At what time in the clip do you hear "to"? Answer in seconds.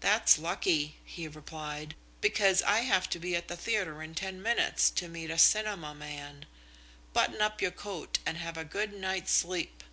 3.10-3.20, 4.90-5.06